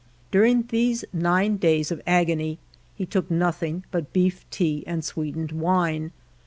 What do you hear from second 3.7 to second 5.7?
but beef tea and sweetened